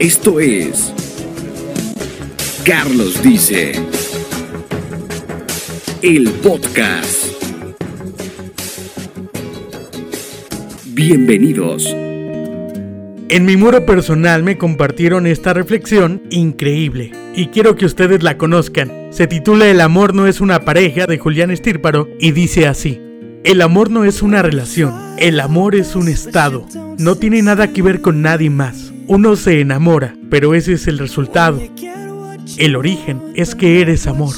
Esto 0.00 0.40
es 0.40 0.92
Carlos 2.64 3.22
Dice, 3.22 3.72
el 6.02 6.30
podcast. 6.42 7.26
Bienvenidos. 10.86 11.86
En 11.86 13.44
mi 13.44 13.56
muro 13.56 13.86
personal 13.86 14.42
me 14.42 14.58
compartieron 14.58 15.28
esta 15.28 15.52
reflexión 15.54 16.22
increíble 16.28 17.12
y 17.36 17.46
quiero 17.46 17.76
que 17.76 17.86
ustedes 17.86 18.24
la 18.24 18.36
conozcan. 18.36 19.08
Se 19.10 19.28
titula 19.28 19.68
El 19.68 19.80
amor 19.80 20.12
no 20.12 20.26
es 20.26 20.40
una 20.40 20.64
pareja 20.64 21.06
de 21.06 21.18
Julián 21.18 21.52
Estirparo 21.52 22.08
y 22.18 22.32
dice 22.32 22.66
así. 22.66 23.00
El 23.44 23.62
amor 23.62 23.90
no 23.90 24.04
es 24.04 24.22
una 24.22 24.42
relación, 24.42 24.92
el 25.18 25.38
amor 25.38 25.76
es 25.76 25.94
un 25.94 26.08
estado. 26.08 26.66
No 26.98 27.14
tiene 27.14 27.42
nada 27.42 27.72
que 27.72 27.82
ver 27.82 28.00
con 28.00 28.22
nadie 28.22 28.50
más. 28.50 28.93
Uno 29.06 29.36
se 29.36 29.60
enamora, 29.60 30.14
pero 30.30 30.54
ese 30.54 30.72
es 30.72 30.86
el 30.86 30.98
resultado. 30.98 31.60
El 32.56 32.74
origen 32.74 33.20
es 33.34 33.54
que 33.54 33.82
eres 33.82 34.06
amor. 34.06 34.34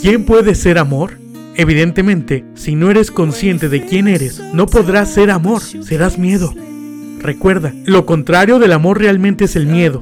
¿Quién 0.00 0.24
puede 0.24 0.54
ser 0.54 0.78
amor? 0.78 1.18
Evidentemente, 1.56 2.44
si 2.54 2.76
no 2.76 2.90
eres 2.90 3.10
consciente 3.10 3.68
de 3.68 3.84
quién 3.84 4.06
eres, 4.06 4.40
no 4.52 4.66
podrás 4.66 5.12
ser 5.12 5.30
amor, 5.30 5.60
serás 5.60 6.18
miedo. 6.18 6.54
Recuerda, 7.20 7.72
lo 7.84 8.06
contrario 8.06 8.60
del 8.60 8.72
amor 8.72 9.00
realmente 9.00 9.46
es 9.46 9.56
el 9.56 9.66
miedo. 9.66 10.00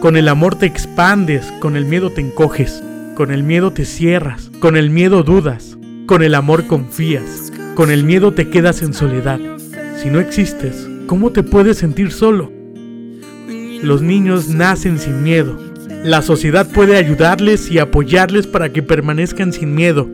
Con 0.00 0.16
el 0.16 0.26
amor 0.26 0.56
te 0.56 0.66
expandes, 0.66 1.52
con 1.60 1.76
el 1.76 1.84
miedo 1.84 2.10
te 2.10 2.22
encoges, 2.22 2.82
con 3.14 3.30
el 3.30 3.44
miedo 3.44 3.70
te 3.72 3.84
cierras, 3.84 4.50
con 4.58 4.76
el 4.76 4.90
miedo 4.90 5.22
dudas, 5.22 5.76
con 6.06 6.22
el 6.22 6.34
amor 6.34 6.66
confías, 6.66 7.52
con 7.76 7.92
el 7.92 8.02
miedo 8.02 8.32
te 8.32 8.48
quedas 8.48 8.82
en 8.82 8.92
soledad. 8.92 9.38
Si 10.02 10.08
no 10.08 10.18
existes, 10.18 10.88
¿cómo 11.06 11.30
te 11.30 11.44
puedes 11.44 11.76
sentir 11.78 12.10
solo? 12.10 12.59
Los 13.82 14.02
niños 14.02 14.48
nacen 14.48 14.98
sin 14.98 15.22
miedo. 15.22 15.56
La 16.04 16.20
sociedad 16.20 16.66
puede 16.66 16.96
ayudarles 16.96 17.70
y 17.70 17.78
apoyarles 17.78 18.46
para 18.46 18.70
que 18.70 18.82
permanezcan 18.82 19.52
sin 19.54 19.74
miedo. 19.74 20.08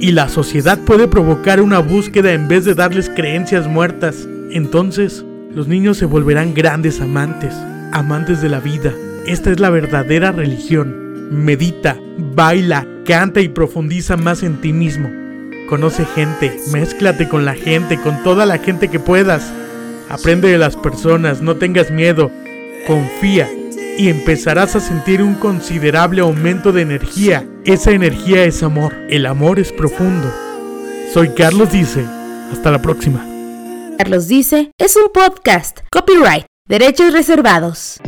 Y 0.00 0.12
la 0.12 0.28
sociedad 0.28 0.78
puede 0.78 1.08
provocar 1.08 1.60
una 1.60 1.80
búsqueda 1.80 2.32
en 2.32 2.46
vez 2.46 2.64
de 2.64 2.74
darles 2.74 3.08
creencias 3.08 3.66
muertas. 3.66 4.28
Entonces, 4.50 5.24
los 5.52 5.66
niños 5.66 5.96
se 5.96 6.06
volverán 6.06 6.54
grandes 6.54 7.00
amantes, 7.00 7.54
amantes 7.92 8.40
de 8.40 8.48
la 8.48 8.60
vida. 8.60 8.92
Esta 9.26 9.50
es 9.50 9.58
la 9.58 9.70
verdadera 9.70 10.30
religión. 10.30 11.28
Medita, 11.30 11.96
baila, 12.34 12.86
canta 13.04 13.40
y 13.40 13.48
profundiza 13.48 14.16
más 14.16 14.42
en 14.42 14.60
ti 14.60 14.72
mismo. 14.72 15.10
Conoce 15.68 16.04
gente, 16.04 16.56
mézclate 16.72 17.28
con 17.28 17.44
la 17.44 17.54
gente, 17.54 17.96
con 17.96 18.22
toda 18.22 18.46
la 18.46 18.58
gente 18.58 18.88
que 18.88 19.00
puedas. 19.00 19.52
Aprende 20.08 20.48
de 20.48 20.58
las 20.58 20.76
personas, 20.76 21.40
no 21.40 21.56
tengas 21.56 21.90
miedo, 21.90 22.30
confía 22.86 23.48
y 23.98 24.08
empezarás 24.08 24.74
a 24.76 24.80
sentir 24.80 25.22
un 25.22 25.34
considerable 25.34 26.22
aumento 26.22 26.72
de 26.72 26.82
energía. 26.82 27.46
Esa 27.64 27.92
energía 27.92 28.44
es 28.44 28.62
amor, 28.62 28.94
el 29.08 29.26
amor 29.26 29.58
es 29.60 29.72
profundo. 29.72 30.32
Soy 31.12 31.30
Carlos 31.34 31.70
Dice, 31.70 32.04
hasta 32.52 32.70
la 32.70 32.80
próxima. 32.80 33.26
Carlos 33.98 34.26
Dice 34.28 34.72
es 34.78 34.96
un 34.96 35.12
podcast, 35.12 35.80
copyright, 35.90 36.46
derechos 36.66 37.12
reservados. 37.12 38.00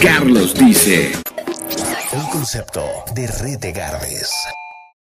Carlos 0.00 0.54
Dice. 0.54 1.12
Un 2.12 2.26
concepto 2.30 2.82
de 3.14 3.26
Red 3.26 3.58
de 3.58 3.72
Gardez. 3.72 4.30